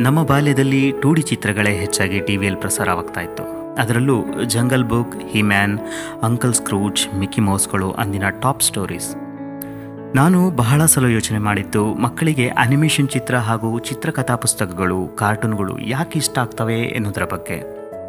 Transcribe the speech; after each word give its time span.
ನಮ್ಮ 0.00 0.22
ಬಾಲ್ಯದಲ್ಲಿ 0.22 0.92
two 1.02 1.14
D 1.14 1.22
ಚಿತ್ರಗಳೇ 1.22 1.78
ಹೆಚ್ಚಾಗಿ 1.78 2.20
ಟಿ 2.20 2.36
ವಿಯಲ್ಲಿ 2.36 2.60
ಪ್ರಸಾರವಾಗ್ತಾ 2.60 3.20
ಇತ್ತು. 3.20 3.74
ಅದರಲ್ಲೂ 3.74 4.44
Jungle 4.44 4.84
Book 4.84 5.20
He Man 5.28 5.78
Uncle 6.22 6.54
Scrooge 6.54 7.14
Mickey 7.14 7.40
ಮೌಸ್ಗಳು 7.40 7.90
ಅಂದಿನ 7.90 8.28
ಟಾಪ್ 8.28 8.62
ಸ್ಟೋರೀಸ್. 8.62 9.16
ನಾನು 10.14 10.50
ಬಹಳ 10.50 10.84
ಸಲ 10.84 11.04
ಯೋಚನೆ 11.04 11.38
ಮಾಡಿದ್ದು 11.38 11.94
ಮಕ್ಕಳಿಗೆ 11.94 12.48
ಅನಿಮೇಷನ್ 12.48 13.08
ಚಿತ್ರ 13.08 13.36
ಹಾಗೂ 13.36 13.78
ಚಿತ್ರಕಥಾ 13.78 14.36
ಪುಸ್ತಕಗಳು, 14.36 15.06
ಕಾರ್ಟೂನ್ಗಳು 15.06 15.78
ಯಾಕೆ 15.78 16.18
ಇಷ್ಟ 16.18 16.38
ಆಗ್ತವೆ 16.38 16.80
ಎನ್ನುವುದರ 16.80 17.24
ಬಗ್ಗೆ. 17.24 17.62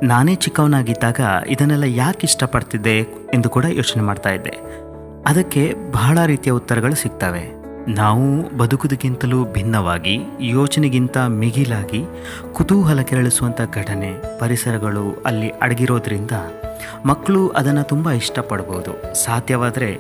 ನಾನೇ 0.06 0.36
ಚಿಕ್ಕವನಾಗಿದ್ದಾಗ 0.36 1.20
ಇದನ್ನೆಲ್ಲ 1.48 1.84
ಯಾಕೆ 1.84 2.28
ಇಷ್ಟಪಡ್ತಿದ್ದೆ 2.28 3.00
ಎಂದು 3.34 3.50
ಕೂಡ 3.50 3.66
ಯೋಚನೆ 3.66 4.04
ಮಾಡ್ತಾ 4.04 4.30
ಇದ್ದೆ. 4.30 4.56
ಅದಕ್ಕೆ 5.26 5.74
ಬಹಳ 5.92 6.26
ರೀತಿಯ 6.26 6.54
ಉತ್ತರಗಳು 6.54 6.96
ಸಿಗ್ತವೆ. 6.96 7.61
ನಾವು 7.88 8.58
ಬದುಕುವುದಕ್ಕಿಂತಲೂ 8.58 9.46
ಭಿನ್ನವಾಗಿ, 9.46 10.20
ಯೋಚನೆಗಿಂತ 10.40 11.18
ಮಿಗಿಲಾಗಿ, 11.18 12.04
ಕುತೂಹಲ 12.54 13.02
ಕೆರಳಿಸುವಂಥ 13.02 13.62
ಘಟನೆ, 13.74 14.40
ಪರಿಸರಗಳು 14.40 15.24
ಅಲ್ಲಿ 15.26 15.50
ಅಡಗಿರೋದ್ರಿಂದ 15.50 16.32
ಮಕ್ಕಳು 17.06 17.50
ಅದನ್ನು 17.50 17.84
ತುಂಬ 17.84 18.12
ಇಷ್ಟಪಡ್ಬೋದು. 18.12 19.24
ಸಾಧ್ಯವಾದರೆ 19.24 19.98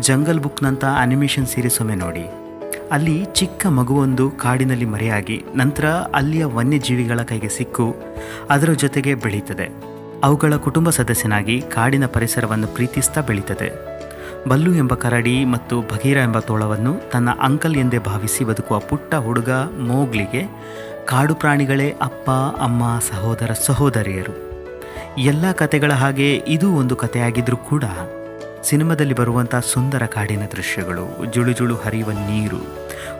ಜಂಗಲ್ 0.00 0.40
ಬುಕ್ನಂಥ 0.40 0.84
ಅನಿಮೇಷನ್ 0.84 1.46
ಸೀರೀಸ್ 1.46 1.80
ಒಮ್ಮೆ 1.80 1.94
ನೋಡಿ. 1.94 2.26
ಅಲ್ಲಿ 2.90 3.24
ಚಿಕ್ಕ 3.24 3.66
ಮಗುವೊಂದು 3.66 4.30
ಕಾಡಿನಲ್ಲಿ 4.30 4.84
ಮರೆಯಾಗಿ, 4.84 5.44
ನಂತರ 5.54 5.86
ಅಲ್ಲಿಯ 5.88 6.44
ವನ್ಯಜೀವಿಗಳ 6.44 7.22
ಕೈಗೆ 7.22 7.48
ಸಿಕ್ಕು, 7.48 7.96
ಅದರ 8.50 8.72
ಜೊತೆಗೆ 8.72 9.14
ಬೆಳೀತದೆ. 9.14 9.94
ಅವುಗಳ 10.24 10.56
ಕುಟುಂಬ 10.56 10.90
ಸದಸ್ಯನಾಗಿ 10.90 11.60
ಕಾಡಿನ 11.60 12.06
ಪರಿಸರವನ್ನು 12.06 12.66
ಪ್ರೀತಿಸ್ತಾ 12.66 13.20
ಬೆಳೀತದೆ. 13.20 13.93
ಬಲ್ಲು 14.48 14.74
ಎಂಬ 14.74 14.94
ಕರಡಿ 14.94 15.44
ಮತ್ತು 15.44 15.80
ಭಗೀರ 15.80 16.16
ಎಂಬ 16.16 16.38
ತೋಳವನ್ನು 16.38 17.10
ತನ್ನ 17.10 17.28
ಅಂಕಲ್ 17.40 17.76
ಎಂದೇ 17.76 17.98
ಭಾವಿಸಿ 17.98 18.44
ಬದುಕುವ 18.44 18.78
ಪುಟ್ಟ 18.78 19.14
ಹುಡುಗ 19.14 19.50
ಮೋಗ್ಲಿಗೆ 19.78 20.42
ಕಾಡು 21.04 21.34
ಪ್ರಾಣಿಗಳೇ 21.34 21.90
ಅಪ್ಪ, 21.90 22.30
ಅಮ್ಮ, 22.60 23.00
ಸಹೋದರ, 23.12 23.50
ಸಹೋದರಿಯರು. 23.66 24.34
ಎಲ್ಲ 25.18 25.52
ಕತೆಗಳ 25.52 25.92
ಹಾಗೆ 25.92 26.34
ಇದು 26.34 26.72
ಒಂದು 26.72 26.96
ಕಥೆಯಾಗಿದ್ರೂ 26.96 27.56
ಕೂಡ 27.56 27.84
ಸಿನಿಮಾದಲ್ಲಿ 28.62 29.14
ಬರುವಂಥ 29.14 29.54
ಸುಂದರ 29.54 30.06
ಕಾಡಿನ 30.06 30.42
ದೃಶ್ಯಗಳು, 30.52 31.32
ಜುಳು 31.32 31.52
ಜುಳು 31.52 31.76
ಹರಿಯುವ 31.76 32.10
ನೀರು, 32.10 32.60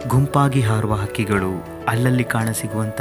ಗುಂಪಾಗಿ 0.08 0.60
ಹಾರುವ 0.60 0.94
ಹಕ್ಕಿಗಳು, 0.94 1.84
ಅಲ್ಲಲ್ಲಿ 1.88 2.24
ಕಾಣಸಿಗುವಂಥ 2.24 3.00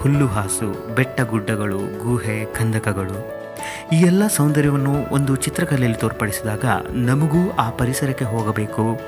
ಹುಲ್ಲುಹಾಸು, 0.00 0.94
ಬೆಟ್ಟ 0.94 1.20
ಗುಡ್ಡಗಳು, 1.20 1.78
ಗುಹೆ 1.78 2.44
ಕಂದಕಗಳು 2.44 3.41
ಈ 3.90 4.00
ಎಲ್ಲ 4.00 4.26
ಸೌಂದರ್ಯವನ್ನು 4.26 5.14
ಒಂದು 5.14 5.36
ಚಿತ್ರಕಲೆಯಲ್ಲಿ 5.36 5.98
ತೋರ್ಪಡಿಸಿದಾಗ 5.98 6.64
ನಮಗೂ 6.90 7.50
ಆ 7.50 7.70
ಪರಿಸರಕ್ಕೆ 7.70 8.24
ಹೋಗಬೇಕು, 8.24 9.00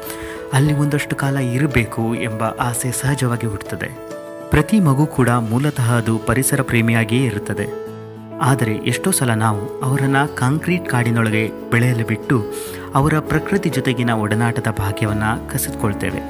ಅಲ್ಲಿ 0.52 0.72
ಒಂದಷ್ಟು 0.72 1.16
ಕಾಲ 1.16 1.36
ಇರಬೇಕು 1.36 2.14
ಎಂಬ 2.14 2.42
ಆಸೆ 2.42 2.90
ಸಹಜವಾಗಿ 2.92 3.46
ಹುಟ್ಟುತ್ತದೆ. 3.46 3.88
ಪ್ರತಿ 4.50 4.80
ಮಗು 4.80 5.06
ಕೂಡ 5.06 5.28
ಮೂಲತಃ 5.28 5.92
ಅದು 5.92 6.18
ಪರಿಸರ 6.18 6.62
ಪ್ರೇಮಿಯಾಗಿಯೇ 6.62 7.26
ಇರುತ್ತದೆ. 7.26 7.66
ಆದರೆ 8.40 8.74
ಎಷ್ಟೋ 8.74 9.10
ಸಲ 9.10 9.34
ನಾವು 9.34 9.80
ಅವರನ್ನು 9.82 10.36
ಕಾಂಕ್ರೀಟ್ 10.36 10.88
ಕಾಡಿನೊಳಗೆ 10.88 11.70
ಬೆಳೆಯಲು 11.70 12.06
ಬಿಟ್ಟು 12.06 12.44
ಅವರ 12.94 13.18
ಪ್ರಕೃತಿ 13.18 13.68
ಜೊತೆಗಿನ 13.68 14.10
ಒಡನಾಟದ 14.10 14.66
ಭಾಗ್ಯವನ್ನು 14.78 15.50
ಕಸಿದುಕೊಳ್ತೇವೆ. 15.52 16.22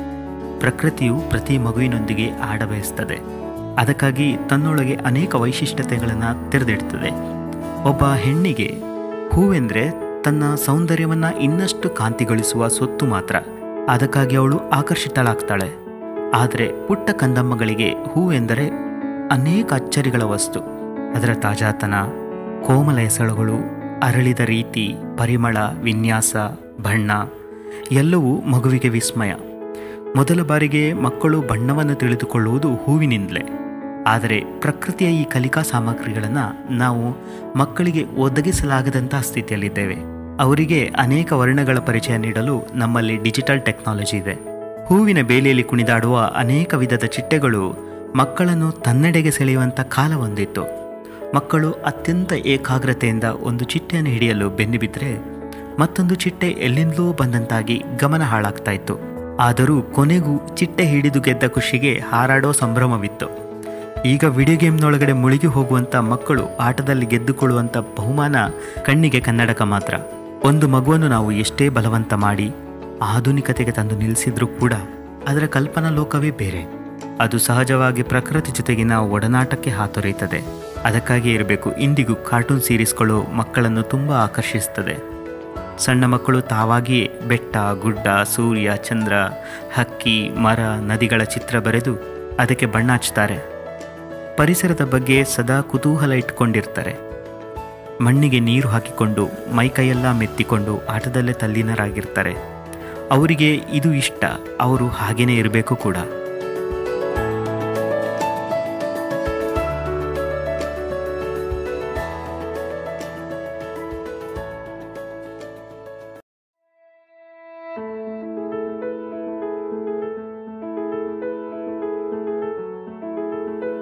ಪ್ರಕೃತಿಯು 0.59 1.17
ಪ್ರತಿ 1.31 1.59
ಮಗುವಿನೊಂದಿಗೆ 1.59 2.31
ಆಡಬಯಸ್ತದೆ. 2.31 3.19
ಅದಕ್ಕಾಗಿ 3.79 4.37
ತನ್ನೊಳಗೆ 4.49 4.95
ಅನೇಕ 4.95 5.35
ವೈಶಿಷ್ಟ್ಯತೆಗಳನ್ನು 5.35 6.51
ತೆರೆದಿಡ್ತದೆ. 6.51 7.34
ಒಬ್ಬ 7.85 8.05
ಹೆಣ್ಣಿಗೆ 8.05 8.75
ಹೂವೆಂದರೆ 9.33 9.91
ತನ್ನ 10.23 10.55
ಸೌಂದರ್ಯವನ್ನು 10.55 11.41
ಇನ್ನಷ್ಟು 11.41 11.91
ಕಾಂತಿಗೊಳಿಸುವ 11.91 12.69
ಸೊತ್ತು 12.69 13.07
ಮಾತ್ರ. 13.07 13.37
ಅದಕ್ಕಾಗಿ 13.89 14.37
ಅವಳು 14.37 14.59
ಆಕರ್ಷಿತಳಾಗ್ತಾಳೆ. 14.59 15.71
ಆದರೆ 16.35 16.87
ಪುಟ್ಟ 16.87 17.11
ಕಂದಮ್ಮಗಳಿಗೆ 17.11 17.89
ಹೂವೆಂದರೆ 17.89 18.69
ಅನೇಕ 19.31 19.73
ಅಚ್ಚರಿಗಳ 19.73 20.23
ವಸ್ತು. 20.23 20.61
ಅದರ 21.17 21.35
ತಾಜಾತನ, 21.35 21.95
ಕೋಮಲ 22.67 22.97
ಹೆಸಳುಗಳು 22.97 23.55
ಅರಳಿದ 24.03 24.41
ರೀತಿ, 24.41 24.95
ಪರಿಮಳ, 25.19 25.57
ವಿನ್ಯಾಸ, 25.83 26.37
ಬಣ್ಣ, 26.83 27.11
ಎಲ್ಲವೂ 27.93 28.41
ಮಗುವಿಗೆ 28.41 28.89
ವಿಸ್ಮಯ. 28.89 29.33
ಮೊದಲ 30.17 30.43
ಬಾರಿಗೆ 30.43 30.93
ಮಕ್ಕಳು 30.93 31.41
ಬಣ್ಣವನ್ನು 31.41 31.95
ತಿಳಿದುಕೊಳ್ಳುವುದು 31.95 32.75
ಹೂವಿನಿಂದಲೇ. 32.75 33.64
ಆದರೆ 34.07 34.45
ಪ್ರಕೃತಿಯ 34.61 35.09
ಈ 35.09 35.25
ಕಲಿಕಾ 35.25 35.63
ಸಾಮಗ್ರಿಗಳನ್ನು 35.63 36.73
ನಾವು 36.73 37.17
ಮಕ್ಕಳಿಗೆ 37.59 38.05
ಒದಗಿಸಲಾಗದಂತಹ 38.05 39.21
ಸ್ಥಿತಿಯಲ್ಲಿದ್ದೇವೆ. 39.21 39.97
ಅವರಿಗೆ 40.41 40.93
ಅನೇಕ 40.99 41.33
ವರ್ಣಗಳ 41.33 41.79
ಪರಿಚಯ 41.79 42.17
ನೀಡಲು 42.17 42.67
ನಮ್ಮಲ್ಲಿ 42.75 43.17
ಡಿಜಿಟಲ್ 43.17 43.63
ಟೆಕ್ನಾಲಜಿ 43.63 44.17
ಇದೆ. 44.17 44.35
ಹೂವಿನ 44.87 45.21
ಬೇಲಿಯಲ್ಲಿ 45.23 45.63
ಕುಣಿದಾಡುವ 45.63 46.33
ಅನೇಕ 46.35 46.75
ವಿಧದ 46.75 47.05
ಚಿಟ್ಟೆಗಳು 47.05 47.77
ಮಕ್ಕಳನ್ನು 48.17 48.71
ತನ್ನೆಡೆಗೆ 48.71 49.31
ಸೆಳೆಯುವಂಥ 49.31 49.81
ಕಾಲ 49.81 50.13
ಹೊಂದಿತ್ತು. 50.13 50.85
ಮಕ್ಕಳು 51.35 51.73
ಅತ್ಯಂತ 51.73 52.33
ಏಕಾಗ್ರತೆಯಿಂದ 52.33 53.25
ಒಂದು 53.25 53.65
ಚಿಟ್ಟೆಯನ್ನು 53.65 54.11
ಹಿಡಿಯಲು 54.11 54.51
ಬೆನ್ನು 54.51 54.79
ಬಿದ್ದರೆ 54.79 55.35
ಮತ್ತೊಂದು 55.79 56.15
ಚಿಟ್ಟೆ 56.15 56.49
ಎಲ್ಲಿಂದಲೂ 56.49 57.13
ಬಂದಂತಾಗಿ 57.13 57.83
ಗಮನ 58.01 58.23
ಹಾಳಾಗ್ತಾ 58.23 58.71
ಇತ್ತು. 58.71 58.99
ಆದರೂ 59.41 59.83
ಕೊನೆಗೂ 59.83 60.49
ಚಿಟ್ಟೆ 60.55 60.85
ಹಿಡಿದು 60.85 61.21
ಗೆದ್ದ 61.21 61.47
ಖುಷಿಗೆ 61.47 62.03
ಹಾರಾಡೋ 62.09 62.53
ಸಂಭ್ರಮವಿತ್ತು. 62.53 63.44
ಈಗ 64.05 64.25
ವಿಡಿಯೋ 64.25 64.59
ಗೇಮ್ನೊಳಗಡೆ 64.59 65.13
ಮುಳುಗಿ 65.13 65.47
ಹೋಗುವಂಥ 65.47 65.97
ಮಕ್ಕಳು 65.97 66.57
ಆಟದಲ್ಲಿ 66.57 67.07
ಗೆದ್ದುಕೊಳ್ಳುವಂಥ 67.07 67.77
ಬಹುಮಾನ 67.77 68.37
ಕಣ್ಣಿಗೆ 68.83 69.21
ಕನ್ನಡಕ 69.21 69.63
ಮಾತ್ರ. 69.63 69.95
ಒಂದು 70.45 70.69
ಮಗುವನ್ನು 70.69 71.09
ನಾವು 71.09 71.33
ಎಷ್ಟೇ 71.33 71.69
ಬಲವಂತ 71.69 72.15
ಮಾಡಿ 72.15 72.53
ಆಧುನಿಕತೆಗೆ 73.03 73.71
ತಂದು 73.71 73.97
ನಿಲ್ಲಿಸಿದ್ರೂ 73.97 74.47
ಕೂಡ 74.47 74.73
ಅದರ 75.29 75.47
ಕಲ್ಪನಾ 75.47 75.91
ಲೋಕವೇ 75.91 76.31
ಬೇರೆ. 76.31 76.63
ಅದು 77.21 77.39
ಸಹಜವಾಗಿ 77.39 78.03
ಪ್ರಕೃತಿ 78.03 78.53
ಜೊತೆಗಿನ 78.53 78.93
ಒಡನಾಟಕ್ಕೆ 78.93 79.71
ಹಾತೊರೆಯುತ್ತದೆ. 79.71 80.45
ಅದಕ್ಕಾಗಿ 80.85 81.31
ಇರಬೇಕು, 81.31 81.73
ಇಂದಿಗೂ 81.73 82.15
ಕಾರ್ಟೂನ್ 82.15 82.61
ಸೀರೀಸ್ಗಳು 82.61 83.23
ಮಕ್ಕಳನ್ನು 83.23 83.83
ತುಂಬ 83.83 84.13
ಆಕರ್ಷಿಸುತ್ತದೆ. 84.13 84.97
ಸಣ್ಣ 85.79 86.05
ಮಕ್ಕಳು 86.05 86.41
ತಾವಾಗಿಯೇ 86.41 87.21
ಬೆಟ್ಟ, 87.29 87.57
ಗುಡ್ಡ, 87.83 88.07
ಸೂರ್ಯ, 88.35 88.71
ಚಂದ್ರ, 88.77 89.13
ಹಕ್ಕಿ, 89.75 90.29
ಮರ, 90.29 90.59
ನದಿಗಳ 90.61 91.23
ಚಿತ್ರ 91.23 91.59
ಬರೆದು 91.59 91.95
ಅದಕ್ಕೆ 92.39 92.67
ಬಣ್ಣ 92.67 92.93
ಹಚ್ತಾರೆ 92.93 93.54
ಪರಿಸರದ 94.37 94.85
ಬಗ್ಗೆ 94.85 95.25
ಸದಾ 95.25 95.61
ಕುತೂಹಲ 95.61 96.13
ಇಟ್ಕೊಂಡಿರ್ತಾರೆ. 96.13 96.95
ಮಣ್ಣಿಗೆ 98.01 98.41
ನೀರು 98.41 98.69
ಹಾಕಿಕೊಂಡು 98.69 99.29
ಮೈಕೈಯೆಲ್ಲ 99.55 100.13
ಮೆತ್ತಿಕೊಂಡು 100.13 100.87
ಆಟದಲ್ಲೇ 100.87 101.33
ತಲ್ಲೀನರಾಗಿರ್ತಾರೆ. 101.33 102.35
ಅವರಿಗೆ 103.11 103.55
ಇದು 103.55 103.93
ಇಷ್ಟ, 103.95 104.25
ಅವರು 104.61 104.89
ಹಾಗೇನೇ 104.89 105.35
ಇರಬೇಕು 105.35 105.77
ಕೂಡ. 105.77 105.97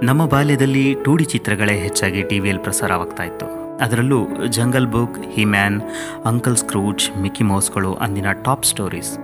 ನಮ್ಮ 0.02 0.26
ಬಾಲ್ಯದಲ್ಲಿ 0.26 0.96
ಟೂ 1.04 1.16
ಡಿ 1.16 1.24
ಚಿತ್ರಗಳೇ 1.24 1.78
ಹೆಚ್ಚಾಗಿ 1.78 2.22
ಟಿ 2.22 2.38
ವಿಯಲ್ಲಿ 2.38 2.62
ಪ್ರಸಾರವಾಗ್ತಾ 2.62 3.22
ಇತ್ತು. 3.22 3.78
ಅದರಲ್ಲೂ 3.78 4.46
Jungle 4.46 4.86
Book 4.86 5.22
He Man 5.30 5.82
Uncle 6.24 6.56
Scrooge 6.56 7.18
Mickey 7.18 7.44
ಮೌಸ್ಗಳು 7.44 7.94
ಅಂದಿನ 7.94 8.32
ಟಾಪ್ 8.32 8.64
ಸ್ಟೋರೀಸ್. 8.64 9.18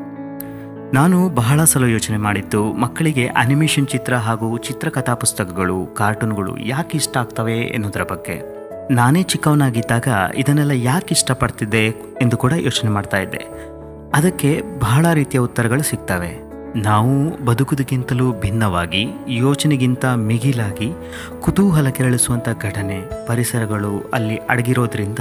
ನಾನು 0.94 1.28
ಬಹಳ 1.28 1.64
ಸಲ 1.64 1.84
ಯೋಚನೆ 1.84 2.16
ಮಾಡಿದ್ದು 2.16 2.72
ಮಕ್ಕಳಿಗೆ 2.72 3.26
ಅನಿಮೇಷನ್ 3.26 3.86
ಚಿತ್ರ 3.86 4.16
ಹಾಗೂ 4.16 4.58
ಚಿತ್ರಕಥಾ 4.58 5.14
ಪುಸ್ತಕಗಳು, 5.14 5.86
ಕಾರ್ಟೂನ್ಗಳು 5.86 6.58
ಯಾಕೆ 6.58 6.96
ಇಷ್ಟ 6.96 7.16
ಆಗ್ತವೆ 7.16 7.58
ಎನ್ನುವುದರ 7.58 8.02
ಬಗ್ಗೆ. 8.02 8.58
ನಾನೇ 8.94 9.22
ಚಿಕ್ಕವನಾಗಿದ್ದಾಗ 9.22 10.08
ಇದನ್ನೆಲ್ಲ 10.34 10.70
ಯಾಕೆ 10.70 11.14
ಇಷ್ಟಪಡ್ತಿದ್ದೆ 11.14 11.86
ಎಂದು 12.22 12.36
ಕೂಡ 12.36 12.52
ಯೋಚನೆ 12.56 12.90
ಮಾಡ್ತಾ 12.90 13.16
ಇದ್ದೆ. 13.16 13.48
ಅದಕ್ಕೆ 14.14 14.62
ಬಹಳ 14.78 15.06
ರೀತಿಯ 15.12 15.40
ಉತ್ತರಗಳು 15.40 15.82
ಸಿಗ್ತವೆ. 15.82 16.47
ನಾವು 16.76 17.44
ಬದುಕುದಕ್ಕಿಂತಲೂ 17.44 18.32
ಭಿನ್ನವಾಗಿ, 18.32 19.06
ಯೋಚನೆಗಿಂತ 19.28 20.04
ಮಿಗಿಲಾಗಿ, 20.04 20.92
ಕುತೂಹಲ 21.40 21.88
ಕೆರಳಿಸುವಂಥ 21.88 22.48
ಘಟನೆ, 22.62 23.26
ಪರಿಸರಗಳು 23.26 24.10
ಅಲ್ಲಿ 24.14 24.36
ಅಡಗಿರೋದ್ರಿಂದ 24.36 25.18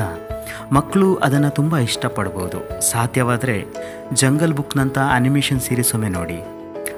ಮಕ್ಕಳು 0.71 1.15
ಅದನ್ನು 1.15 1.49
ತುಂಬ 1.49 1.77
ಇಷ್ಟಪಡ್ಬೋದು. 1.77 2.91
ಸಾಧ್ಯವಾದರೆ 2.91 3.65
ಜಂಗಲ್ 4.13 4.53
ಬುಕ್ನಂಥ 4.53 4.97
ಅನಿಮೇಷನ್ 4.97 5.59
ಸೀರೀಸ್ 5.59 5.95
ಒಮ್ಮೆ 5.95 6.09
ನೋಡಿ. 6.09 6.41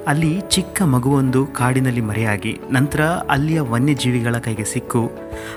ಅಲ್ಲಿ 0.07 0.41
ಚಿಕ್ಕ 0.49 0.81
ಮಗುವೊಂದು 0.81 1.47
ಕಾಡಿನಲ್ಲಿ 1.47 2.01
ಮರೆಯಾಗಿ, 2.01 2.59
ನಂತರ 2.71 3.01
ಅಲ್ಲಿಯ 3.03 3.59
ವನ್ಯಜೀವಿಗಳ 3.59 4.37
ಕೈಗೆ 4.37 4.63
ಸಿಕ್ಕು, 4.63 5.11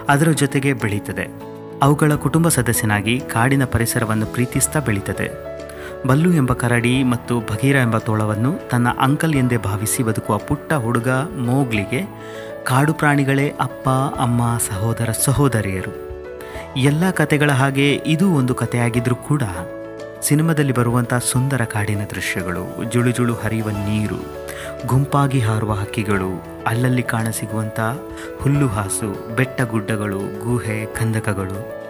ಅದರ 0.09 0.31
ಜೊತೆಗೆ 0.31 0.73
ಬೆಳೀತದೆ. 0.73 1.53
ಅವುಗಳ 1.83 2.15
ಕುಟುಂಬ 2.15 2.49
ಸದಸ್ಯನಾಗಿ 2.49 3.21
ಕಾಡಿನ 3.21 3.65
ಪರಿಸರವನ್ನು 3.65 4.27
ಪ್ರೀತಿಸ್ತಾ 4.27 4.81
ಬೆಳೀತದೆ. 4.81 5.51
ಬಲ್ಲು 6.06 6.32
ಎಂಬ 6.32 6.52
ಕರಡಿ 6.52 7.02
ಮತ್ತು 7.02 7.40
ಭಗೀರ 7.40 7.76
ಎಂಬ 7.76 7.99
ತೋಳವನ್ನು 7.99 8.69
ತನ್ನ 8.70 8.88
ಅಂಕಲ್ 9.00 9.34
ಎಂದೇ 9.34 9.56
ಭಾವಿಸಿ 9.56 10.02
ಬದುಕುವ 10.02 10.38
ಪುಟ್ಟ 10.38 10.72
ಹುಡುಗ 10.72 11.08
ಮೋಗ್ಲಿಗೆ 11.38 12.02
ಕಾಡು 12.64 12.94
ಪ್ರಾಣಿಗಳೇ 12.94 13.49
ಅಪ್ಪ, 13.49 13.88
ಅಮ್ಮ, 14.19 14.58
ಸಹೋದರ, 14.70 15.08
ಸಹೋದರಿಯರು. 15.25 16.12
ಎಲ್ಲ 16.76 17.10
ಕತೆಗಳ 17.10 17.50
ಹಾಗೆ 17.50 17.94
ಇದು 17.94 18.31
ಒಂದು 18.31 18.54
ಕಥೆಯಾಗಿದ್ರೂ 18.54 19.14
ಕೂಡ 19.14 19.43
ಸಿನಿಮಾದಲ್ಲಿ 20.20 20.72
ಬರುವಂಥ 20.72 21.14
ಸುಂದರ 21.14 21.64
ಕಾಡಿನ 21.64 22.05
ದೃಶ್ಯಗಳು, 22.10 22.90
ಜುಳು 22.90 23.10
ಜುಳು 23.10 23.34
ಹರಿಯುವ 23.34 23.70
ನೀರು, 23.70 24.16
ಗುಂಪಾಗಿ 24.87 25.40
ಹಾರುವ 25.40 25.72
ಹಕ್ಕಿಗಳು, 25.72 26.44
ಅಲ್ಲಲ್ಲಿ 26.66 27.02
ಕಾಣಸಿಗುವಂಥ 27.02 27.81
ಹುಲ್ಲುಹಾಸು 28.43 29.37
ಬೆಟ್ಟ 29.37 29.62
ಗುಡ್ಡಗಳು, 29.62 30.19
ಗುಹೆ, 30.19 30.87
ಕಂದಕಗಳು. 30.87 31.81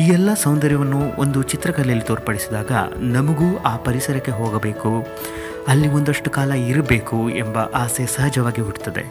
ಈ 0.00 0.04
ಎಲ್ಲ 0.08 0.34
ಸೌಂದರ್ಯವನ್ನು 0.34 1.20
ಒಂದು 1.20 1.42
ಚಿತ್ರಕಲೆಯಲ್ಲಿ 1.42 2.04
ತೋರ್ಪಡಿಸಿದಾಗ 2.04 2.72
ನಮಗೂ 3.14 3.58
ಆ 3.58 3.76
ಪರಿಸರಕ್ಕೆ 3.76 4.30
ಹೋಗಬೇಕು, 4.30 4.90
ಅಲ್ಲಿ 5.68 5.88
ಒಂದಷ್ಟು 5.88 6.30
ಕಾಲ 6.30 6.52
ಇರಬೇಕು 6.52 7.30
ಎಂಬ 7.30 7.58
ಆಸೆ 7.58 8.06
ಸಹಜವಾಗಿ 8.06 8.60
ಹುಟ್ಟುತ್ತದೆ. 8.60 9.04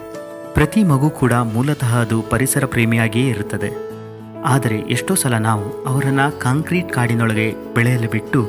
ಪ್ರತಿ 0.54 0.84
ಮಗು 0.84 1.10
ಕೂಡ 1.10 1.34
ಮೂಲತಃ 1.34 1.92
ಅದು 1.98 2.22
ಪರಿಸರ 2.22 2.66
ಪ್ರೇಮಿಯಾಗಿಯೇ 2.66 3.28
ಇರುತ್ತದೆ. 3.30 3.72
ಆದರೆ 4.46 4.78
ಎಷ್ಟೋ 4.90 5.16
ಸಲ 5.16 5.38
ನಾವು 5.38 5.86
ಅವರನ್ನು 5.86 6.40
ಕಾಂಕ್ರೀಟ್ 6.40 6.94
ಕಾಡಿನೊಳಗೆ 6.94 7.48
ಬೆಳೆಯಲು 7.76 8.12
ಬಿಟ್ಟು 8.12 8.42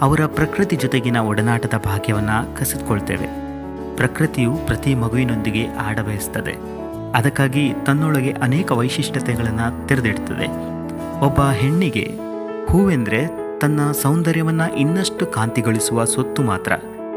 ಅವರ 0.00 0.26
ಪ್ರಕೃತಿ 0.26 0.76
ಜೊತೆಗಿನ 0.76 1.16
ಒಡನಾಟದ 1.16 1.76
ಭಾಗ್ಯವನ್ನು 1.84 2.56
ಕಸಿದುಕೊಳ್ತೇವೆ. 2.58 3.28
ಪ್ರಕೃತಿಯು 3.96 4.52
ಪ್ರತಿ 4.66 4.94
ಮಗುವಿನೊಂದಿಗೆ 4.94 5.66
ಆಡಬಯಸ್ತದೆ. 5.88 6.54
ಅದಕ್ಕಾಗಿ 7.14 7.72
ತನ್ನೊಳಗೆ 7.86 8.32
ಅನೇಕ 8.32 8.72
ವೈಶಿಷ್ಟ್ಯತೆಗಳನ್ನು 8.72 9.86
ತೆರೆದಿಡ್ತದೆ. 9.88 10.79
ಒಬ್ಬ 11.20 11.40
ಹೆಣ್ಣಿಗೆ 11.40 12.10
ಹೂವೆಂದರೆ 12.68 13.26
ತನ್ನ 13.58 13.92
ಸೌಂದರ್ಯವನ್ನು 13.92 14.76
ಇನ್ನಷ್ಟು 14.76 15.26
ಕಾಂತಿಗೊಳಿಸುವ 15.26 16.04
ಸೊತ್ತು 16.04 16.42
ಮಾತ್ರ. 16.42 16.72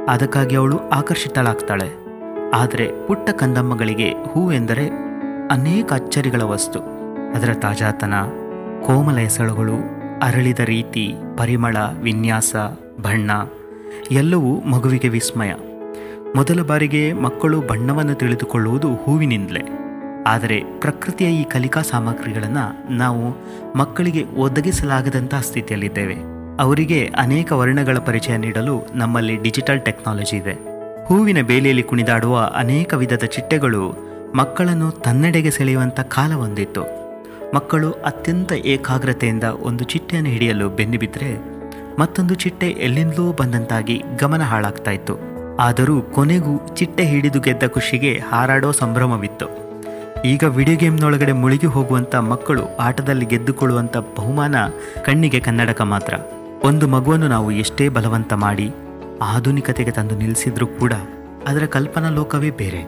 ಅದಕ್ಕಾಗಿ 0.09 0.55
ಅವಳು 0.55 0.79
ಆಕರ್ಷಿತಳಾಗ್ತಾಳೆ. 0.89 1.89
ಆದರೆ 2.53 3.07
ಪುಟ್ಟ 3.07 3.29
ಕಂದಮ್ಮಗಳಿಗೆ 3.29 4.09
ಹೂವೆಂದರೆ 4.09 4.89
ಅನೇಕ 5.51 5.93
ಅಚ್ಚರಿಗಳ 5.93 6.41
ವಸ್ತು. 6.41 6.79
ಅದರ 7.35 7.53
ತಾಜಾತನ, 7.53 8.13
ಕೋಮಲ 8.85 9.17
ಹೆಸಳುಗಳು 9.17 9.73
ಅರಳಿದ 10.23 10.59
ರೀತಿ, 10.59 11.13
ಪರಿಮಳ, 11.37 11.77
ವಿನ್ಯಾಸ, 12.01 12.55
ಬಣ್ಣ, 13.01 13.31
ಎಲ್ಲವೂ 14.11 14.61
ಮಗುವಿಗೆ 14.61 15.07
ವಿಸ್ಮಯ. 15.07 15.53
ಮೊದಲ 16.35 16.61
ಬಾರಿಗೆ 16.61 17.13
ಮಕ್ಕಳು 17.13 17.61
ಬಣ್ಣವನ್ನು 17.61 18.15
ತಿಳಿದುಕೊಳ್ಳುವುದು 18.15 18.95
ಹೂವಿನಿಂದಲೇ. 18.95 19.82
ಆದರೆ 20.27 20.63
ಪ್ರಕೃತಿಯ 20.79 21.41
ಈ 21.41 21.43
ಕಲಿಕಾ 21.43 21.81
ಸಾಮಗ್ರಿಗಳನ್ನು 21.81 22.93
ನಾವು 22.93 23.35
ಮಕ್ಕಳಿಗೆ 23.77 24.23
ಒದಗಿಸಲಾಗದಂತಹ 24.23 25.39
ಸ್ಥಿತಿಯಲ್ಲಿದ್ದೇವೆ. 25.39 26.15
ಅವರಿಗೆ 26.59 27.05
ಅನೇಕ 27.05 27.51
ವರ್ಣಗಳ 27.51 27.97
ಪರಿಚಯ 27.97 28.37
ನೀಡಲು 28.37 28.85
ನಮ್ಮಲ್ಲಿ 28.93 29.35
ಡಿಜಿಟಲ್ 29.35 29.81
ಟೆಕ್ನಾಲಜಿ 29.81 30.37
ಇದೆ. 30.37 30.53
ಹೂವಿನ 31.05 31.41
ಬೇಲಿಯಲ್ಲಿ 31.41 31.83
ಕುಣಿದಾಡುವ 31.83 32.51
ಅನೇಕ 32.55 32.93
ವಿಧದ 32.93 33.23
ಚಿಟ್ಟೆಗಳು 33.23 33.95
ಮಕ್ಕಳನ್ನು 34.35 34.91
ತನ್ನೆಡೆಗೆ 34.91 35.51
ಸೆಳೆಯುವಂಥ 35.51 35.99
ಕಾಲ 35.99 36.33
ಹೊಂದಿತ್ತು. 36.33 36.83
ಮಕ್ಕಳು 37.55 37.91
ಅತ್ಯಂತ 37.91 38.51
ಏಕಾಗ್ರತೆಯಿಂದ 38.51 39.43
ಒಂದು 39.43 39.83
ಚಿಟ್ಟೆಯನ್ನು 39.83 40.29
ಹಿಡಿಯಲು 40.29 40.69
ಬೆನ್ನು 40.69 40.99
ಬಿದ್ದರೆ 40.99 41.53
ಮತ್ತೊಂದು 41.99 42.33
ಚಿಟ್ಟೆ 42.33 42.67
ಎಲ್ಲಿಂದಲೂ 42.67 43.31
ಬಂದಂತಾಗಿ 43.31 44.03
ಗಮನ 44.19 44.41
ಹಾಳಾಗ್ತಾ 44.41 44.91
ಇತ್ತು. 44.91 45.33
ಆದರೂ 45.59 46.01
ಕೊನೆಗೂ 46.01 46.67
ಚಿಟ್ಟೆ 46.75 47.05
ಹಿಡಿದು 47.05 47.39
ಗೆದ್ದ 47.39 47.67
ಖುಷಿಗೆ 47.67 48.21
ಹಾರಾಡೋ 48.31 48.71
ಸಂಭ್ರಮವಿತ್ತು. 48.71 49.62
ಈಗ 50.25 50.43
ವಿಡಿಯೋ 50.43 50.77
ಗೇಮ್ನೊಳಗಡೆ 50.77 51.31
ಮುಳುಗಿ 51.31 51.67
ಹೋಗುವಂಥ 51.67 52.15
ಮಕ್ಕಳು 52.15 52.77
ಆಟದಲ್ಲಿ 52.77 53.25
ಗೆದ್ದುಕೊಳ್ಳುವಂಥ 53.25 53.97
ಬಹುಮಾನ 53.97 54.55
ಕಣ್ಣಿಗೆ 55.05 55.39
ಕನ್ನಡಕ 55.39 55.81
ಮಾತ್ರ. 55.81 56.13
ಒಂದು 56.63 56.87
ಮಗುವನ್ನು 56.87 57.27
ನಾವು 57.27 57.51
ಎಷ್ಟೇ 57.51 57.89
ಬಲವಂತ 57.89 58.33
ಮಾಡಿ 58.33 58.71
ಆಧುನಿಕತೆಗೆ 59.21 59.91
ತಂದು 59.91 60.15
ನಿಲ್ಲಿಸಿದ್ರೂ 60.15 60.67
ಕೂಡ 60.67 60.93
ಅದರ 61.47 61.65
ಕಲ್ಪನಾ 61.65 62.09
ಲೋಕವೇ 62.09 62.49
ಬೇರೆ. 62.49 62.81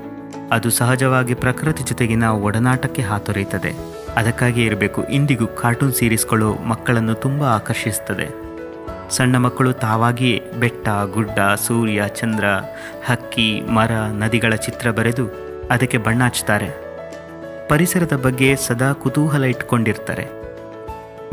ಅದು 0.51 0.69
ಸಹಜವಾಗಿ 0.69 1.33
ಪ್ರಕೃತಿ 1.33 1.83
ಜೊತೆಗಿನ 1.83 2.23
ಒಡನಾಟಕ್ಕೆ 2.23 3.01
ಹಾತೊರೆಯುತ್ತದೆ. 3.01 3.75
ಅದಕ್ಕಾಗಿ 4.15 4.63
ಇರಬೇಕು, 4.63 5.03
ಇಂದಿಗೂ 5.03 5.47
ಕಾರ್ಟೂನ್ 5.47 5.93
ಸೀರೀಸ್ಗಳು 5.93 6.53
ಮಕ್ಕಳನ್ನು 6.53 7.13
ತುಂಬ 7.13 7.43
ಆಕರ್ಷಿಸುತ್ತದೆ. 7.43 8.29
ಸಣ್ಣ 9.09 9.37
ಮಕ್ಕಳು 9.37 9.73
ತಾವಾಗಿಯೇ 9.73 10.51
ಬೆಟ್ಟ, 10.59 10.89
ಗುಡ್ಡ, 11.13 11.39
ಸೂರ್ಯ, 11.67 12.03
ಚಂದ್ರ, 12.07 12.45
ಹಕ್ಕಿ, 13.05 13.61
ಮರ, 13.61 13.91
ನದಿಗಳ 13.91 14.55
ಚಿತ್ರ 14.55 14.91
ಬರೆದು 14.91 15.27
ಅದಕ್ಕೆ 15.71 15.97
ಬಣ್ಣ 15.97 16.23
ಹಚ್ತಾರೆ. 16.23 16.84
ಪರಿಸರದ 17.69 18.13
ಬಗ್ಗೆ 18.13 18.55
ಸದಾ 18.55 18.93
ಕುತೂಹಲ 18.93 19.43
ಇಟ್ಕೊಂಡಿರ್ತಾರೆ. 19.43 20.25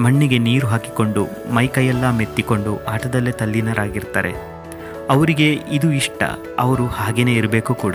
ಮಣ್ಣಿಗೆ 0.00 0.38
ನೀರು 0.38 0.66
ಹಾಕಿಕೊಂಡು 0.66 1.26
ಮೈಕೈಯೆಲ್ಲ 1.54 2.10
ಮೆತ್ತಿಕೊಂಡು 2.10 2.84
ಆಟದಲ್ಲೇ 2.84 3.32
ತಲ್ಲೀನರಾಗಿರ್ತಾರೆ. 3.32 4.32
ಅವರಿಗೆ 5.10 5.52
ಇದು 5.52 5.92
ಇಷ್ಟ, 5.92 6.22
ಅವರು 6.58 6.86
ಹಾಗೇನೇ 6.86 7.32
ಇರಬೇಕು 7.32 7.74
ಕೂಡ. 7.74 7.94